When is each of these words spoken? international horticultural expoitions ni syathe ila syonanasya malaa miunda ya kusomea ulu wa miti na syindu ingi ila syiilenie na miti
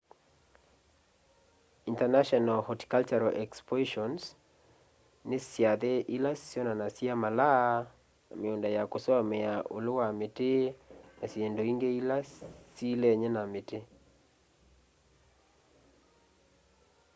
international 1.91 2.59
horticultural 2.67 3.31
expoitions 3.45 4.21
ni 5.27 5.37
syathe 5.49 5.93
ila 6.15 6.31
syonanasya 6.49 7.13
malaa 7.23 7.67
miunda 8.39 8.69
ya 8.77 8.83
kusomea 8.91 9.53
ulu 9.77 9.91
wa 9.99 10.07
miti 10.19 10.53
na 11.19 11.25
syindu 11.31 11.61
ingi 11.71 11.89
ila 11.99 12.17
syiilenie 12.75 13.29
na 13.35 13.43
miti 13.53 13.79